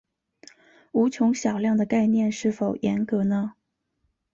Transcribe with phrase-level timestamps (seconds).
[0.93, 3.53] 无穷小量的概念是否严格呢？